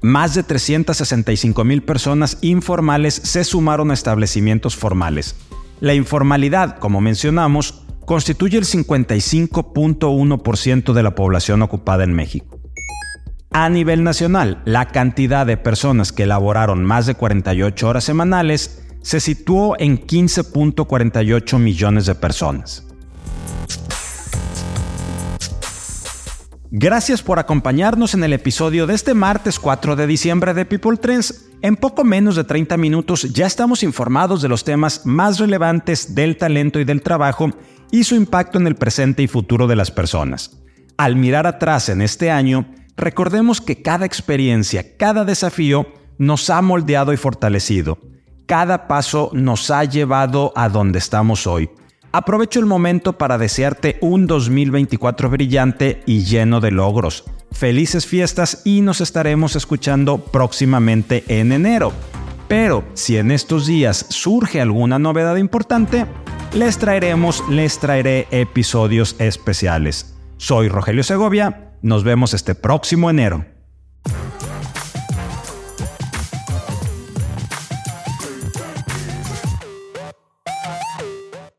Más 0.00 0.34
de 0.34 0.44
365 0.44 1.64
mil 1.64 1.82
personas 1.82 2.38
informales 2.40 3.14
se 3.14 3.44
sumaron 3.44 3.90
a 3.90 3.94
establecimientos 3.94 4.76
formales. 4.76 5.34
La 5.80 5.94
informalidad, 5.94 6.78
como 6.78 7.00
mencionamos, 7.00 7.82
constituye 8.04 8.58
el 8.58 8.64
55.1% 8.64 10.92
de 10.92 11.02
la 11.02 11.14
población 11.14 11.62
ocupada 11.62 12.04
en 12.04 12.12
México. 12.14 12.60
A 13.50 13.68
nivel 13.68 14.04
nacional, 14.04 14.62
la 14.64 14.86
cantidad 14.88 15.46
de 15.46 15.56
personas 15.56 16.12
que 16.12 16.22
elaboraron 16.24 16.84
más 16.84 17.06
de 17.06 17.14
48 17.14 17.88
horas 17.88 18.04
semanales 18.04 18.84
se 19.02 19.20
situó 19.20 19.74
en 19.78 19.98
15.48 19.98 21.58
millones 21.58 22.06
de 22.06 22.14
personas. 22.14 22.84
Gracias 26.70 27.22
por 27.22 27.38
acompañarnos 27.38 28.12
en 28.12 28.24
el 28.24 28.34
episodio 28.34 28.86
de 28.86 28.94
este 28.94 29.14
martes 29.14 29.58
4 29.58 29.96
de 29.96 30.06
diciembre 30.06 30.52
de 30.52 30.66
People 30.66 30.98
Trends. 30.98 31.48
En 31.62 31.76
poco 31.76 32.04
menos 32.04 32.36
de 32.36 32.44
30 32.44 32.76
minutos 32.76 33.22
ya 33.32 33.46
estamos 33.46 33.82
informados 33.82 34.42
de 34.42 34.48
los 34.48 34.64
temas 34.64 35.06
más 35.06 35.38
relevantes 35.38 36.14
del 36.14 36.36
talento 36.36 36.78
y 36.78 36.84
del 36.84 37.00
trabajo 37.00 37.52
y 37.90 38.04
su 38.04 38.16
impacto 38.16 38.58
en 38.58 38.66
el 38.66 38.74
presente 38.74 39.22
y 39.22 39.28
futuro 39.28 39.66
de 39.66 39.76
las 39.76 39.90
personas. 39.90 40.58
Al 40.98 41.16
mirar 41.16 41.46
atrás 41.46 41.88
en 41.88 42.02
este 42.02 42.30
año, 42.30 42.66
recordemos 42.98 43.62
que 43.62 43.80
cada 43.80 44.04
experiencia, 44.04 44.94
cada 44.98 45.24
desafío 45.24 45.86
nos 46.18 46.50
ha 46.50 46.60
moldeado 46.60 47.14
y 47.14 47.16
fortalecido. 47.16 47.98
Cada 48.44 48.88
paso 48.88 49.30
nos 49.32 49.70
ha 49.70 49.84
llevado 49.84 50.52
a 50.54 50.68
donde 50.68 50.98
estamos 50.98 51.46
hoy. 51.46 51.70
Aprovecho 52.10 52.58
el 52.58 52.66
momento 52.66 53.18
para 53.18 53.36
desearte 53.36 53.98
un 54.00 54.26
2024 54.26 55.28
brillante 55.28 56.02
y 56.06 56.24
lleno 56.24 56.60
de 56.60 56.70
logros. 56.70 57.24
Felices 57.52 58.06
fiestas 58.06 58.62
y 58.64 58.80
nos 58.80 59.02
estaremos 59.02 59.56
escuchando 59.56 60.18
próximamente 60.18 61.24
en 61.28 61.52
enero. 61.52 61.92
Pero 62.48 62.82
si 62.94 63.18
en 63.18 63.30
estos 63.30 63.66
días 63.66 64.06
surge 64.08 64.62
alguna 64.62 64.98
novedad 64.98 65.36
importante, 65.36 66.06
les 66.54 66.78
traeremos, 66.78 67.46
les 67.50 67.78
traeré 67.78 68.26
episodios 68.30 69.16
especiales. 69.18 70.14
Soy 70.38 70.68
Rogelio 70.68 71.02
Segovia, 71.02 71.72
nos 71.82 72.04
vemos 72.04 72.32
este 72.32 72.54
próximo 72.54 73.10
enero. 73.10 73.57